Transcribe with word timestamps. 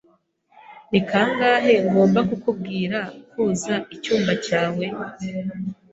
Ni 0.91 0.99
kangahe 1.09 1.73
ngomba 1.85 2.19
kukubwira 2.29 2.99
koza 3.31 3.75
icyumba 3.95 4.31
cyawe? 4.45 4.85